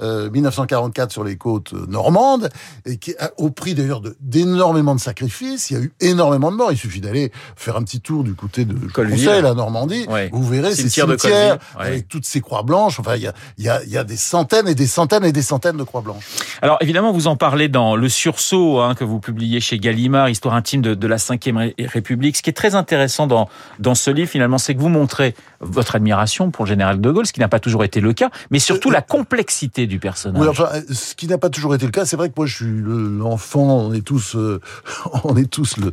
euh, 0.00 0.30
1944 0.30 1.12
sur 1.12 1.24
les 1.24 1.36
côtes 1.36 1.72
normandes, 1.72 2.48
et 2.84 2.96
qui 2.96 3.14
a, 3.18 3.30
au 3.36 3.50
prix 3.50 3.74
d'ailleurs 3.74 4.02
d'énormément 4.20 4.94
de, 4.94 4.98
de, 4.98 5.02
sacrifices, 5.02 5.70
il 5.70 5.74
y 5.74 5.76
a 5.80 5.82
eu 5.82 5.92
énormément 6.00 6.50
de 6.50 6.56
morts. 6.56 6.72
Il 6.72 6.78
suffit 6.78 7.00
d'aller 7.00 7.32
faire 7.56 7.76
un 7.76 7.82
petit 7.82 8.00
tour 8.00 8.24
du 8.24 8.34
côté 8.34 8.64
de 8.64 8.74
Conseil, 8.92 9.42
la 9.42 9.54
Normandie, 9.54 10.06
ouais. 10.08 10.30
vous 10.32 10.44
verrez 10.44 10.74
ces 10.74 10.88
cimetières 10.88 11.58
ouais. 11.78 11.86
avec 11.86 12.08
toutes 12.08 12.24
ces 12.24 12.40
croix 12.40 12.62
blanches. 12.62 13.00
Enfin, 13.00 13.16
il 13.16 13.22
y 13.22 13.26
a, 13.26 13.34
y, 13.58 13.68
a, 13.68 13.82
il 13.84 13.90
y 13.90 13.96
a 13.96 14.04
des 14.04 14.16
centaines 14.16 14.68
et 14.68 14.74
des 14.74 14.86
centaines 14.86 15.24
et 15.24 15.32
des 15.32 15.42
centaines 15.42 15.76
de 15.76 15.84
croix 15.84 16.00
blanches. 16.00 16.24
Alors 16.62 16.78
évidemment, 16.80 17.12
vous 17.12 17.26
en 17.26 17.36
parlez 17.36 17.68
dans 17.68 17.96
Le 17.96 18.08
Sursaut 18.08 18.80
hein, 18.80 18.94
que 18.94 19.04
vous 19.04 19.20
publiez 19.20 19.60
chez 19.60 19.78
Gallimard, 19.78 20.28
Histoire 20.28 20.54
intime 20.54 20.82
de, 20.82 20.94
de 20.94 21.06
la 21.06 21.16
Ve 21.16 21.72
République. 21.78 22.36
Ce 22.36 22.42
qui 22.42 22.50
est 22.50 22.54
très 22.54 22.74
intéressant 22.74 23.26
dans, 23.26 23.48
dans 23.78 23.94
ce 23.94 24.10
livre, 24.10 24.28
finalement, 24.28 24.58
c'est 24.58 24.74
que 24.74 24.80
vous 24.80 24.88
montrez 24.88 25.34
votre 25.60 25.96
admiration 25.96 26.50
pour 26.50 26.64
le 26.64 26.68
général 26.68 27.00
de 27.00 27.10
Gaulle, 27.10 27.26
ce 27.26 27.32
qui 27.32 27.40
n'a 27.40 27.48
pas 27.48 27.60
toujours 27.60 27.84
été 27.84 28.00
le 28.00 28.12
cas, 28.12 28.30
mais 28.50 28.58
surtout 28.58 28.90
euh, 28.90 28.94
la 28.94 29.02
complexité 29.26 29.86
du 29.86 29.98
personnage. 29.98 30.40
Oui, 30.40 30.48
enfin, 30.48 30.68
ce 30.90 31.14
qui 31.14 31.26
n'a 31.26 31.38
pas 31.38 31.50
toujours 31.50 31.74
été 31.74 31.84
le 31.84 31.90
cas, 31.90 32.04
c'est 32.04 32.16
vrai 32.16 32.28
que 32.28 32.34
moi, 32.36 32.46
je 32.46 32.54
suis 32.54 32.80
l'enfant, 32.82 33.78
on 33.78 33.92
est 33.92 34.02
tous, 34.02 34.36
euh, 34.36 34.60
on 35.24 35.36
est 35.36 35.50
tous 35.50 35.76
l'enfant 35.78 35.90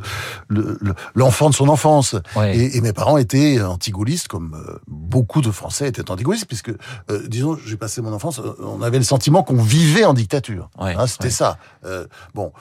le, 0.48 0.78
le, 0.80 1.50
de 1.50 1.54
son 1.54 1.68
enfance. 1.68 2.16
Ouais. 2.36 2.56
Et, 2.56 2.76
et, 2.76 2.80
mes 2.80 2.92
parents 2.92 3.18
étaient 3.18 3.60
anti-gaullistes, 3.60 4.28
comme 4.28 4.54
euh, 4.54 4.78
beaucoup 4.86 5.40
de 5.40 5.50
Français 5.50 5.88
étaient 5.88 6.10
anti-gaullistes, 6.10 6.46
puisque, 6.46 6.70
euh, 6.70 7.26
disons, 7.26 7.56
j'ai 7.64 7.76
passé 7.76 8.02
mon 8.02 8.12
enfance, 8.12 8.40
on 8.60 8.82
avait 8.82 8.98
le 8.98 9.04
sentiment 9.04 9.42
qu'on 9.42 9.60
vivait 9.60 10.04
en 10.04 10.14
dictature. 10.14 10.70
Ouais, 10.80 10.94
hein, 10.96 11.06
C'était 11.06 11.30
ça. 11.30 11.58
bon, 12.34 12.52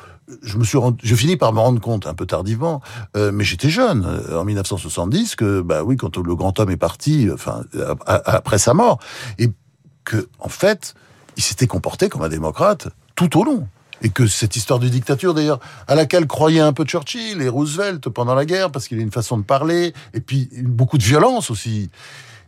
je 0.41 0.57
me 0.57 0.63
suis 0.63 0.77
rendu, 0.77 1.05
je 1.05 1.15
finis 1.15 1.37
par 1.37 1.53
me 1.53 1.59
rendre 1.59 1.81
compte 1.81 2.07
un 2.07 2.13
peu 2.13 2.25
tardivement, 2.25 2.81
euh, 3.15 3.31
mais 3.31 3.43
j'étais 3.43 3.69
jeune 3.69 4.05
euh, 4.05 4.39
en 4.39 4.45
1970 4.45 5.35
que 5.35 5.61
bah 5.61 5.83
oui 5.83 5.97
quand 5.97 6.17
le 6.17 6.35
grand 6.35 6.57
homme 6.59 6.71
est 6.71 6.77
parti, 6.77 7.29
enfin 7.33 7.63
après 8.05 8.57
sa 8.57 8.73
mort, 8.73 8.99
et 9.37 9.49
que 10.03 10.27
en 10.39 10.49
fait 10.49 10.95
il 11.37 11.43
s'était 11.43 11.67
comporté 11.67 12.09
comme 12.09 12.21
un 12.21 12.29
démocrate 12.29 12.87
tout 13.15 13.39
au 13.39 13.43
long. 13.43 13.67
Et 14.01 14.09
que 14.09 14.27
cette 14.27 14.57
histoire 14.57 14.79
de 14.79 14.89
dictature, 14.89 15.33
d'ailleurs, 15.33 15.61
à 15.87 15.95
laquelle 15.95 16.27
croyait 16.27 16.59
un 16.59 16.73
peu 16.73 16.83
Churchill 16.83 17.41
et 17.41 17.47
Roosevelt 17.47 18.09
pendant 18.09 18.35
la 18.35 18.43
guerre, 18.43 18.69
parce 18.69 18.89
qu'il 18.89 18.99
a 18.99 19.01
une 19.01 19.13
façon 19.13 19.37
de 19.37 19.43
parler, 19.43 19.93
et 20.13 20.19
puis 20.19 20.49
beaucoup 20.61 20.97
de 20.97 21.03
violence 21.03 21.49
aussi, 21.49 21.89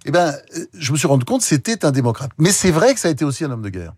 eh 0.03 0.11
ben, 0.11 0.35
je 0.73 0.91
me 0.91 0.97
suis 0.97 1.07
rendu 1.07 1.23
compte 1.23 1.43
c'était 1.43 1.85
un 1.85 1.91
démocrate. 1.91 2.31
Mais 2.37 2.51
c'est 2.51 2.71
vrai 2.71 2.93
que 2.93 2.99
ça 2.99 3.07
a 3.07 3.11
été 3.11 3.23
aussi 3.23 3.45
un 3.45 3.51
homme 3.51 3.61
de 3.61 3.69
guerre. 3.69 3.93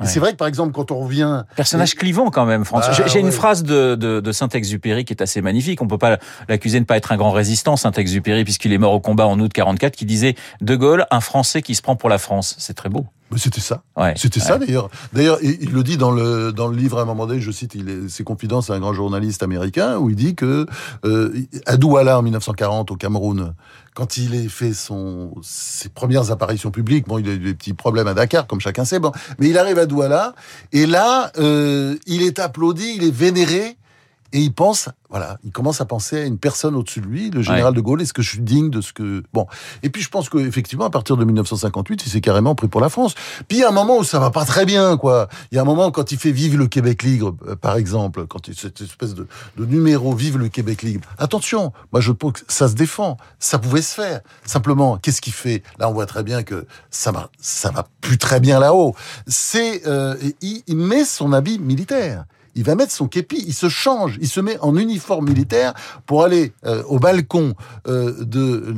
Ouais. 0.00 0.06
C'est 0.06 0.20
vrai 0.20 0.32
que 0.32 0.36
par 0.36 0.48
exemple 0.48 0.72
quand 0.72 0.90
on 0.90 1.00
revient 1.00 1.44
personnage 1.56 1.92
et... 1.92 1.96
clivant 1.96 2.30
quand 2.30 2.46
même 2.46 2.64
François. 2.64 2.92
Bah, 2.92 3.04
J'ai 3.06 3.14
ouais. 3.14 3.20
une 3.20 3.32
phrase 3.32 3.62
de, 3.62 3.94
de, 3.94 4.20
de 4.20 4.32
Saint-Exupéry 4.32 5.04
qui 5.04 5.12
est 5.12 5.22
assez 5.22 5.42
magnifique. 5.42 5.82
On 5.82 5.88
peut 5.88 5.98
pas 5.98 6.18
l'accuser 6.48 6.78
de 6.78 6.82
ne 6.82 6.86
pas 6.86 6.96
être 6.96 7.12
un 7.12 7.16
grand 7.16 7.32
résistant 7.32 7.76
Saint-Exupéry 7.76 8.44
puisqu'il 8.44 8.72
est 8.72 8.78
mort 8.78 8.92
au 8.92 9.00
combat 9.00 9.26
en 9.26 9.38
août 9.40 9.52
44 9.52 9.94
qui 9.96 10.04
disait 10.04 10.34
De 10.60 10.76
Gaulle 10.76 11.06
un 11.10 11.20
Français 11.20 11.62
qui 11.62 11.74
se 11.74 11.82
prend 11.82 11.96
pour 11.96 12.08
la 12.08 12.18
France. 12.18 12.56
C'est 12.58 12.74
très 12.74 12.88
beau. 12.88 13.06
C'était 13.36 13.60
ça. 13.60 13.82
Ouais, 13.96 14.14
C'était 14.16 14.40
ouais. 14.40 14.46
ça 14.46 14.58
d'ailleurs. 14.58 14.88
D'ailleurs, 15.12 15.38
il, 15.42 15.58
il, 15.62 15.72
le 15.72 15.82
dit 15.82 15.96
dans 15.96 16.10
le 16.10 16.52
dans 16.52 16.68
le 16.68 16.76
livre 16.76 16.98
à 16.98 17.02
un 17.02 17.04
moment 17.04 17.26
donné. 17.26 17.40
Je 17.40 17.50
cite 17.50 17.74
il 17.74 17.88
est, 17.88 18.08
ses 18.08 18.24
confidences 18.24 18.70
à 18.70 18.74
un 18.74 18.80
grand 18.80 18.92
journaliste 18.92 19.42
américain 19.42 19.98
où 19.98 20.10
il 20.10 20.16
dit 20.16 20.34
que 20.34 20.66
euh, 21.04 21.32
à 21.66 21.76
Douala 21.76 22.18
en 22.18 22.22
1940 22.22 22.90
au 22.90 22.96
Cameroun, 22.96 23.54
quand 23.94 24.16
il 24.16 24.34
a 24.34 24.48
fait 24.48 24.72
son 24.74 25.34
ses 25.42 25.88
premières 25.88 26.30
apparitions 26.30 26.70
publiques, 26.70 27.06
bon, 27.06 27.18
il 27.18 27.28
a 27.28 27.32
eu 27.32 27.38
des 27.38 27.54
petits 27.54 27.74
problèmes 27.74 28.06
à 28.06 28.14
Dakar 28.14 28.46
comme 28.46 28.60
chacun 28.60 28.84
sait, 28.84 28.98
bon, 28.98 29.12
mais 29.38 29.48
il 29.48 29.58
arrive 29.58 29.78
à 29.78 29.86
Douala 29.86 30.34
et 30.72 30.86
là, 30.86 31.30
euh, 31.38 31.96
il 32.06 32.22
est 32.22 32.38
applaudi, 32.38 32.94
il 32.96 33.04
est 33.04 33.14
vénéré 33.14 33.76
et 34.32 34.40
il 34.40 34.52
pense, 34.52 34.88
voilà, 35.10 35.38
il 35.44 35.52
commence 35.52 35.80
à 35.80 35.84
penser 35.84 36.22
à 36.22 36.24
une 36.24 36.38
personne 36.38 36.74
au-dessus 36.74 37.00
de 37.00 37.06
lui, 37.06 37.30
le 37.30 37.42
général 37.42 37.74
de 37.74 37.80
Gaulle. 37.80 38.00
Est-ce 38.00 38.14
que 38.14 38.22
je 38.22 38.30
suis 38.30 38.40
digne 38.40 38.70
de 38.70 38.80
ce 38.80 38.92
que 38.94 39.22
bon 39.34 39.46
Et 39.82 39.90
puis 39.90 40.00
je 40.00 40.08
pense 40.08 40.30
qu'effectivement, 40.30 40.86
à 40.86 40.90
partir 40.90 41.18
de 41.18 41.24
1958, 41.24 42.06
il 42.06 42.10
s'est 42.10 42.20
carrément 42.22 42.54
pris 42.54 42.68
pour 42.68 42.80
la 42.80 42.88
France. 42.88 43.14
Puis 43.46 43.58
il 43.58 43.60
y 43.60 43.64
a 43.64 43.68
un 43.68 43.72
moment 43.72 43.98
où 43.98 44.04
ça 44.04 44.18
va 44.18 44.30
pas 44.30 44.46
très 44.46 44.64
bien, 44.64 44.96
quoi. 44.96 45.28
Il 45.50 45.56
y 45.56 45.58
a 45.58 45.62
un 45.62 45.66
moment 45.66 45.90
quand 45.90 46.12
il 46.12 46.18
fait 46.18 46.32
Vive 46.32 46.56
le 46.56 46.66
Québec 46.66 47.02
libre, 47.02 47.36
euh, 47.46 47.56
par 47.56 47.76
exemple, 47.76 48.26
quand 48.26 48.48
il 48.48 48.54
cette 48.54 48.80
espèce 48.80 49.14
de, 49.14 49.26
de 49.58 49.66
numéro 49.66 50.14
Vive 50.14 50.38
le 50.38 50.48
Québec 50.48 50.82
libre. 50.82 51.06
Attention, 51.18 51.72
moi 51.92 52.00
je 52.00 52.12
pense 52.12 52.32
que 52.32 52.40
ça 52.48 52.68
se 52.68 52.74
défend, 52.74 53.18
ça 53.38 53.58
pouvait 53.58 53.82
se 53.82 53.94
faire. 53.94 54.20
Simplement, 54.44 54.96
qu'est-ce 54.96 55.20
qu'il 55.20 55.32
fait? 55.34 55.62
Là, 55.78 55.90
on 55.90 55.92
voit 55.92 56.06
très 56.06 56.22
bien 56.22 56.42
que 56.42 56.66
ça 56.90 57.12
va, 57.12 57.28
ça 57.38 57.70
va 57.70 57.86
plus 58.00 58.16
très 58.16 58.40
bien 58.40 58.58
là-haut. 58.60 58.94
C'est, 59.26 59.86
euh, 59.86 60.16
il, 60.40 60.62
il 60.66 60.76
met 60.76 61.04
son 61.04 61.32
habit 61.32 61.58
militaire 61.58 62.24
il 62.54 62.64
va 62.64 62.74
mettre 62.74 62.92
son 62.92 63.08
képi, 63.08 63.42
il 63.46 63.54
se 63.54 63.68
change, 63.68 64.18
il 64.20 64.28
se 64.28 64.40
met 64.40 64.58
en 64.60 64.76
uniforme 64.76 65.28
militaire 65.28 65.74
pour 66.06 66.24
aller 66.24 66.52
euh, 66.64 66.82
au 66.84 66.98
balcon 66.98 67.54
euh, 67.88 68.14
de 68.24 68.74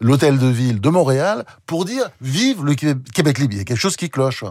l'hôtel 0.00 0.38
de 0.38 0.46
ville 0.46 0.80
de 0.80 0.88
Montréal 0.88 1.44
pour 1.66 1.84
dire 1.84 2.10
vive 2.20 2.64
le 2.64 2.74
Québec 2.74 3.38
libre. 3.38 3.54
Il 3.54 3.58
y 3.58 3.60
a 3.60 3.64
quelque 3.64 3.78
chose 3.78 3.96
qui 3.96 4.10
cloche. 4.10 4.44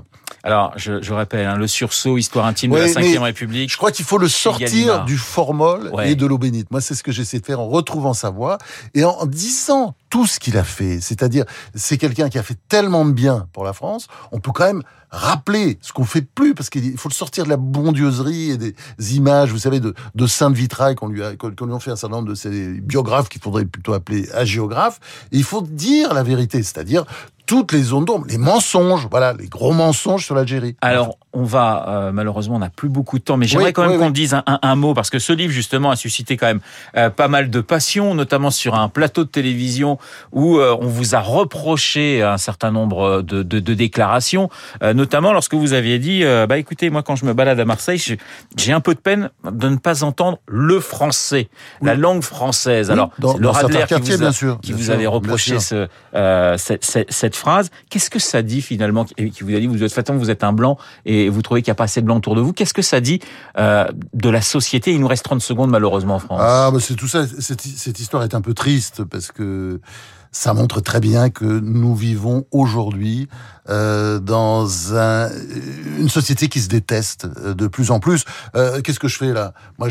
Alors, 0.46 0.74
je, 0.76 1.02
je 1.02 1.14
rappelle, 1.14 1.46
hein, 1.46 1.56
le 1.56 1.68
sursaut, 1.68 2.18
histoire 2.18 2.46
intime 2.46 2.72
de 2.72 2.78
la 2.78 2.88
Ve 2.88 3.22
République. 3.22 3.72
Je 3.72 3.78
crois 3.78 3.92
qu'il 3.92 4.04
faut 4.04 4.18
le 4.18 4.28
sortir 4.28 5.06
du 5.06 5.18
formol 5.18 5.92
et 6.04 6.16
de 6.16 6.26
l'eau 6.26 6.38
bénite. 6.38 6.70
Moi, 6.72 6.82
c'est 6.82 6.96
ce 6.96 7.04
que 7.04 7.12
j'essaie 7.12 7.40
de 7.40 7.46
faire 7.46 7.60
en 7.60 7.68
retrouvant 7.68 8.14
sa 8.14 8.30
voix 8.30 8.58
et 8.94 9.06
en 9.06 9.26
disant 9.26 9.96
tout 10.14 10.28
ce 10.28 10.40
qu'il 10.40 10.60
a 10.60 10.64
fait. 10.64 11.02
C'est-à-dire, 11.02 11.44
c'est 11.74 11.98
quelqu'un 11.98 12.30
qui 12.30 12.38
a 12.38 12.44
fait 12.44 12.60
tellement 12.70 13.04
de 13.04 13.14
bien 13.14 13.48
pour 13.52 13.64
la 13.64 13.74
France. 13.74 14.06
On 14.32 14.40
peut 14.40 14.52
quand 14.52 14.66
même 14.66 14.84
rappeler 15.10 15.80
ce 15.82 15.92
qu'on 15.92 16.06
fait 16.06 16.22
plus 16.22 16.54
parce 16.54 16.70
qu'il 16.70 16.96
faut 17.00 17.10
le 17.10 17.16
sortir 17.16 17.46
de 17.46 17.50
la 17.50 17.58
bondieuserie 17.58 18.52
et 18.52 18.58
des 18.58 18.76
images, 19.16 19.50
vous 19.50 19.58
savez, 19.58 19.80
de, 19.80 19.96
de 20.14 20.54
vitrailles 20.54 20.94
qu'on 20.94 21.08
lui 21.08 21.24
a, 21.24 21.36
qu'on 21.36 21.66
lui 21.66 21.74
a 21.74 21.80
fait 21.80 21.90
un 21.90 21.96
certain 21.96 22.18
nombre 22.18 22.30
de 22.30 22.36
ces 22.36 22.80
biographes 22.80 23.28
qu'il 23.28 23.42
faudrait 23.42 23.66
plutôt 23.66 23.94
appeler 23.94 24.30
agiographes. 24.34 25.00
Il 25.32 25.44
faut 25.44 25.64
dire 25.64 26.14
la 26.14 26.22
vérité, 26.22 26.62
c'est-à-dire 26.62 27.06
toutes 27.46 27.72
les 27.72 27.84
zones 27.84 28.06
d'ombre, 28.06 28.26
les 28.30 28.38
mensonges, 28.38 29.08
voilà, 29.10 29.34
les 29.34 29.48
gros 29.48 29.74
mensonges 29.74 30.26
sur 30.26 30.36
l'Algérie. 30.36 30.76
Alors, 30.82 31.18
on 31.34 31.44
va, 31.44 31.86
euh, 31.88 32.12
malheureusement, 32.12 32.56
on 32.56 32.60
n'a 32.60 32.70
plus 32.70 32.90
beaucoup 32.90 33.18
de 33.18 33.24
temps, 33.24 33.38
mais 33.38 33.48
j'aimerais 33.48 33.74
quand 33.74 33.88
même 33.88 34.00
qu'on 34.00 34.12
dise 34.12 34.36
un, 34.36 34.44
un, 34.46 34.76
mot, 34.76 34.94
parce 34.94 35.10
que 35.10 35.20
ce 35.20 35.34
livre, 35.34 35.52
justement, 35.52 35.90
a 35.90 35.96
suscité 35.96 36.38
quand 36.38 36.46
même 36.46 36.62
euh, 36.96 37.10
pas 37.10 37.28
mal 37.28 37.50
de 37.50 37.60
passion, 37.60 38.14
notamment 38.14 38.52
sur 38.52 38.76
un 38.76 38.88
plateau 38.88 39.24
de 39.24 39.30
télévision 39.30 39.98
où 40.32 40.58
euh, 40.58 40.78
on 40.80 40.88
vous 40.88 41.16
a 41.16 41.20
reproché 41.20 42.22
un 42.22 42.38
certain 42.38 42.72
nombre 42.72 43.22
de, 43.22 43.42
de, 43.42 43.60
de 43.60 43.74
déclarations, 43.74 44.50
notamment 44.82 45.34
lorsque 45.34 45.54
vous 45.54 45.74
aviez 45.74 46.00
dit, 46.00 46.24
bah 46.48 46.58
écoutez, 46.58 46.90
moi, 46.90 47.04
quand 47.04 47.16
je 47.16 47.26
me 47.26 47.34
balade 47.34 47.60
à 47.60 47.66
Marseille, 47.66 48.02
j'ai 48.58 48.72
un 48.72 48.80
peu 48.80 48.94
de 48.94 49.00
peine 49.00 49.30
de 49.50 49.70
ne 49.70 49.78
pas 49.78 50.04
entendre 50.04 50.40
le 50.48 50.80
français, 50.80 51.50
la 51.82 51.96
langue 51.96 52.22
française. 52.22 52.92
Alors, 52.92 53.10
dans, 53.20 53.38
le 53.38 53.50
Radler 53.50 53.86
qui 53.88 54.12
vous, 54.12 54.18
bien 54.18 54.32
sûr, 54.32 54.60
qui 54.62 54.74
vous 54.74 54.92
avait 54.92 55.08
reproché 55.08 55.60
ce, 55.60 55.88
cette, 56.58 56.84
cette, 57.10 57.33
phrase. 57.36 57.70
Qu'est-ce 57.90 58.10
que 58.10 58.20
ça 58.20 58.42
dit 58.42 58.62
finalement 58.62 59.06
Qui 59.06 59.44
vous 59.44 59.56
a 59.56 59.60
dit, 59.60 59.68
vous 59.68 59.84
êtes, 59.84 60.12
vous 60.12 60.30
êtes 60.30 60.44
un 60.44 60.54
blanc 60.54 60.78
et 61.06 61.30
vous 61.30 61.42
trouvez 61.42 61.62
qu'il 61.62 61.72
n'y 61.72 61.76
a 61.76 61.76
pas 61.76 61.86
assez 61.86 62.02
de 62.02 62.06
blanc 62.06 62.18
autour 62.18 62.36
de 62.36 62.42
vous. 62.42 62.54
Qu'est-ce 62.54 62.74
que 62.74 62.82
ça 62.82 63.02
dit 63.02 63.20
euh, 63.58 63.86
de 64.14 64.30
la 64.30 64.42
société? 64.42 64.92
Il 64.92 65.00
nous 65.00 65.08
reste 65.08 65.24
30 65.24 65.42
secondes 65.42 65.70
malheureusement 65.70 66.16
en 66.16 66.20
France. 66.20 66.40
Ah, 66.42 66.70
bah 66.72 66.80
c'est 66.80 66.96
tout 66.96 67.08
ça. 67.08 67.26
Cette, 67.40 68.00
histoire 68.00 68.24
est 68.24 68.36
un 68.36 68.42
peu 68.42 68.54
triste 68.54 69.04
parce 69.04 69.32
que 69.32 69.80
ça 70.32 70.54
montre 70.54 70.82
très 70.82 71.00
bien 71.00 71.30
que 71.30 71.46
nous 71.46 71.96
vivons 71.96 72.46
aujourd'hui 72.52 73.28
euh, 73.70 74.20
dans 74.20 74.96
un, 74.96 75.30
une 76.00 76.10
société 76.10 76.48
qui 76.48 76.60
se 76.60 76.70
déteste 76.70 77.28
euh, 77.38 77.54
de 77.54 77.68
plus 77.68 77.92
en 77.92 78.00
plus. 78.00 78.26
Qu'est-ce 78.84 79.00
que 79.00 79.08
je 79.08 79.18
fais 79.18 79.34
là? 79.34 79.54
Moi, 79.78 79.90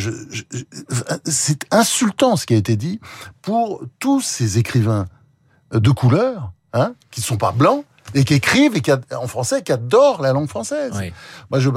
c'est 1.25 1.67
insultant 1.71 2.37
ce 2.37 2.47
qui 2.47 2.55
a 2.55 2.57
été 2.57 2.77
dit 2.77 3.01
pour 3.41 3.83
tous 3.99 4.21
ces 4.21 4.59
écrivains 4.59 5.07
de 5.73 5.91
couleur 5.91 6.53
hein, 6.73 6.95
qui 7.11 7.21
ne 7.21 7.25
sont 7.25 7.37
pas 7.37 7.53
blancs 7.53 7.85
et 8.15 8.25
qui 8.25 8.35
écrivent 8.35 8.77
et 8.77 8.81
qui 8.81 8.91
en 8.93 9.27
français, 9.27 9.63
qui 9.63 9.73
adorent 9.73 10.23
la 10.23 10.33
langue 10.33 10.49
française. 10.49 10.93
Oui. 10.99 11.13
Moi, 11.51 11.61
je 11.61 11.71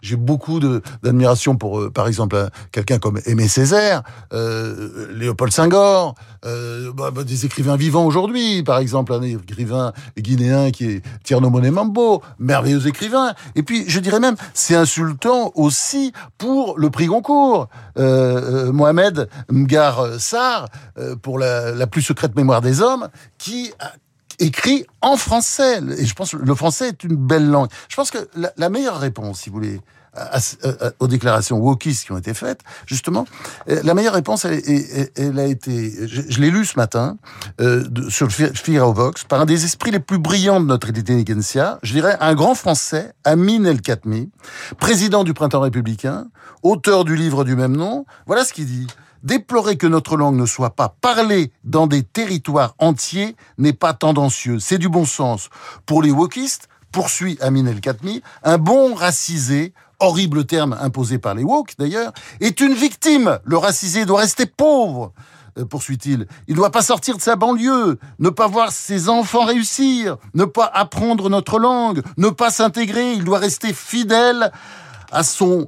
j'ai 0.00 0.16
beaucoup 0.16 0.60
d'admiration 1.02 1.56
pour, 1.56 1.80
euh, 1.80 1.90
par 1.90 2.06
exemple, 2.06 2.48
quelqu'un 2.70 2.98
comme 2.98 3.20
Aimé 3.26 3.48
Césaire, 3.48 4.02
euh, 4.32 5.08
Léopold 5.12 5.52
Senghor, 5.52 6.14
euh, 6.44 6.92
bah, 6.92 7.10
bah, 7.10 7.24
des 7.24 7.46
écrivains 7.46 7.76
vivants 7.76 8.04
aujourd'hui, 8.04 8.62
par 8.62 8.78
exemple 8.78 9.12
un 9.12 9.22
écrivain 9.22 9.92
guinéen 10.16 10.70
qui 10.70 10.86
est 10.86 11.02
Tierno 11.24 11.50
Mambo, 11.50 12.22
merveilleux 12.38 12.86
écrivain. 12.86 13.34
Et 13.54 13.62
puis, 13.62 13.84
je 13.88 14.00
dirais 14.00 14.20
même, 14.20 14.36
c'est 14.54 14.76
insultant 14.76 15.52
aussi 15.54 16.12
pour 16.38 16.78
le 16.78 16.90
prix 16.90 17.06
Goncourt. 17.06 17.68
Euh, 17.98 18.68
euh 18.68 18.72
Mohamed 18.72 19.28
Mgar 19.50 20.18
Sarr, 20.18 20.66
pour 21.22 21.38
la, 21.38 21.72
la 21.72 21.86
plus 21.86 22.02
secrète 22.02 22.36
mémoire 22.36 22.60
des 22.60 22.80
hommes, 22.80 23.08
qui 23.38 23.72
a 23.78 23.92
écrit 24.42 24.84
en 25.00 25.16
français. 25.16 25.80
Et 25.98 26.04
je 26.04 26.14
pense 26.14 26.32
que 26.32 26.36
le 26.36 26.54
français 26.54 26.88
est 26.88 27.04
une 27.04 27.16
belle 27.16 27.48
langue. 27.48 27.68
Je 27.88 27.96
pense 27.96 28.10
que 28.10 28.18
la, 28.56 28.68
meilleure 28.68 28.98
réponse, 28.98 29.40
si 29.40 29.50
vous 29.50 29.56
voulez, 29.56 29.80
aux 30.98 31.08
déclarations 31.08 31.58
wokistes 31.58 32.04
qui 32.04 32.12
ont 32.12 32.18
été 32.18 32.34
faites, 32.34 32.60
justement, 32.86 33.24
euh, 33.70 33.80
la 33.82 33.94
meilleure 33.94 34.12
réponse, 34.12 34.44
elle, 34.44 35.38
a 35.38 35.46
été, 35.46 36.06
je, 36.06 36.38
l'ai 36.38 36.50
lu 36.50 36.66
ce 36.66 36.76
matin, 36.76 37.16
euh, 37.62 37.84
sur 38.10 38.26
le 38.26 38.92
Vox, 38.92 39.24
par 39.24 39.40
un 39.40 39.46
des 39.46 39.64
esprits 39.64 39.90
les 39.90 40.00
plus 40.00 40.18
brillants 40.18 40.60
de 40.60 40.66
notre 40.66 40.90
intelligentsia, 40.90 41.78
je 41.82 41.92
dirais 41.94 42.18
un 42.20 42.34
grand 42.34 42.54
Français, 42.54 43.14
Amin 43.24 43.64
El 43.64 43.80
Khatmi, 43.80 44.30
président 44.78 45.24
du 45.24 45.32
Printemps 45.32 45.60
républicain, 45.60 46.26
auteur 46.62 47.04
du 47.04 47.16
livre 47.16 47.44
du 47.44 47.56
même 47.56 47.76
nom. 47.76 48.04
Voilà 48.26 48.44
ce 48.44 48.52
qu'il 48.52 48.66
dit. 48.66 48.88
Déplorer 49.22 49.76
que 49.76 49.86
notre 49.86 50.16
langue 50.16 50.36
ne 50.36 50.46
soit 50.46 50.74
pas 50.74 50.96
parlée 51.00 51.52
dans 51.64 51.86
des 51.86 52.02
territoires 52.02 52.74
entiers 52.78 53.36
n'est 53.58 53.72
pas 53.72 53.94
tendancieux. 53.94 54.58
C'est 54.58 54.78
du 54.78 54.88
bon 54.88 55.04
sens. 55.04 55.48
Pour 55.86 56.02
les 56.02 56.10
wokistes, 56.10 56.68
poursuit 56.90 57.38
Amin 57.40 57.66
El 57.66 57.80
Khatmi, 57.80 58.22
un 58.42 58.58
bon 58.58 58.94
racisé, 58.94 59.74
horrible 60.00 60.44
terme 60.44 60.76
imposé 60.80 61.18
par 61.18 61.34
les 61.34 61.44
woke 61.44 61.74
d'ailleurs, 61.78 62.12
est 62.40 62.60
une 62.60 62.74
victime. 62.74 63.38
Le 63.44 63.56
racisé 63.56 64.04
doit 64.04 64.20
rester 64.20 64.46
pauvre 64.46 65.12
euh, 65.58 65.64
poursuit-il. 65.66 66.26
Il 66.48 66.52
ne 66.52 66.56
doit 66.56 66.70
pas 66.70 66.82
sortir 66.82 67.16
de 67.16 67.22
sa 67.22 67.36
banlieue, 67.36 67.98
ne 68.18 68.30
pas 68.30 68.46
voir 68.46 68.72
ses 68.72 69.08
enfants 69.08 69.44
réussir, 69.44 70.16
ne 70.34 70.44
pas 70.44 70.70
apprendre 70.72 71.28
notre 71.28 71.58
langue, 71.58 72.02
ne 72.16 72.30
pas 72.30 72.50
s'intégrer. 72.50 73.12
Il 73.12 73.24
doit 73.24 73.38
rester 73.38 73.74
fidèle 73.74 74.50
à 75.10 75.22
son 75.22 75.66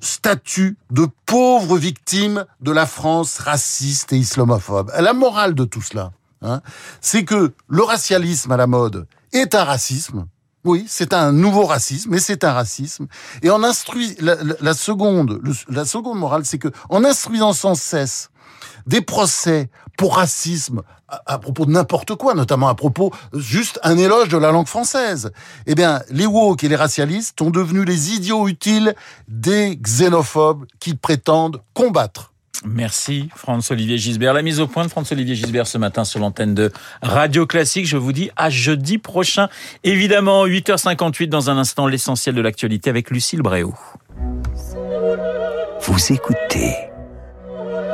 statut 0.00 0.76
de 0.90 1.06
pauvre 1.26 1.78
victime 1.78 2.44
de 2.60 2.72
la 2.72 2.86
France 2.86 3.38
raciste 3.38 4.12
et 4.12 4.18
islamophobe. 4.18 4.92
La 4.98 5.12
morale 5.12 5.54
de 5.54 5.64
tout 5.64 5.82
cela, 5.82 6.12
hein, 6.42 6.60
c'est 7.00 7.24
que 7.24 7.52
le 7.68 7.82
racialisme 7.82 8.52
à 8.52 8.56
la 8.56 8.66
mode 8.66 9.06
est 9.32 9.54
un 9.54 9.64
racisme. 9.64 10.26
Oui, 10.64 10.84
c'est 10.88 11.14
un 11.14 11.32
nouveau 11.32 11.64
racisme, 11.64 12.10
mais 12.10 12.18
c'est 12.18 12.44
un 12.44 12.52
racisme. 12.52 13.06
Et 13.42 13.50
en 13.50 13.62
instruit 13.62 14.16
la, 14.20 14.74
seconde, 14.74 15.40
la 15.68 15.84
seconde 15.84 16.18
morale, 16.18 16.44
c'est 16.44 16.58
que 16.58 16.68
en 16.90 17.04
instruisant 17.04 17.52
sans 17.52 17.74
cesse 17.74 18.30
des 18.88 19.00
procès 19.00 19.70
pour 19.96 20.16
racisme 20.16 20.82
à, 21.08 21.38
propos 21.38 21.64
de 21.66 21.70
n'importe 21.70 22.14
quoi, 22.14 22.34
notamment 22.34 22.68
à 22.68 22.74
propos 22.74 23.12
juste 23.32 23.80
un 23.82 23.96
éloge 23.96 24.28
de 24.28 24.36
la 24.36 24.50
langue 24.52 24.66
française. 24.66 25.32
Eh 25.66 25.74
bien, 25.74 26.02
les 26.10 26.26
woke 26.26 26.64
et 26.64 26.68
les 26.68 26.76
racialistes 26.76 27.38
sont 27.38 27.50
devenus 27.50 27.84
les 27.86 28.14
idiots 28.14 28.46
utiles 28.46 28.94
des 29.26 29.76
xénophobes 29.76 30.66
qu'ils 30.80 30.98
prétendent 30.98 31.62
combattre. 31.74 32.32
Merci 32.64 33.28
François-Olivier 33.36 33.98
Gisbert. 33.98 34.34
La 34.34 34.42
mise 34.42 34.60
au 34.60 34.66
point 34.66 34.84
de 34.84 34.90
François-Olivier 34.90 35.36
Gisbert 35.36 35.66
ce 35.66 35.78
matin 35.78 36.04
sur 36.04 36.18
l'antenne 36.18 36.54
de 36.54 36.72
Radio 37.02 37.46
Classique. 37.46 37.86
Je 37.86 37.96
vous 37.96 38.12
dis 38.12 38.30
à 38.36 38.50
jeudi 38.50 38.98
prochain. 38.98 39.48
Évidemment, 39.84 40.44
8h58 40.46 41.28
dans 41.28 41.50
un 41.50 41.56
instant, 41.56 41.86
l'essentiel 41.86 42.34
de 42.34 42.40
l'actualité 42.40 42.90
avec 42.90 43.10
Lucille 43.10 43.42
Bréau. 43.42 43.74
Vous 45.82 46.12
écoutez 46.12 46.87